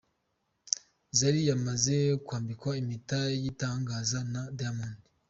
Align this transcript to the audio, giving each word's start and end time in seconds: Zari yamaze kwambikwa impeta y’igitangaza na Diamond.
Zari 1.17 1.41
yamaze 1.49 1.95
kwambikwa 2.25 2.71
impeta 2.81 3.19
y’igitangaza 3.31 4.19
na 4.33 4.41
Diamond. 4.57 4.97